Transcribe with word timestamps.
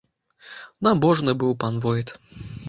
Набожны 0.87 1.31
быў 1.45 1.53
пан 1.65 1.79
войт. 1.85 2.17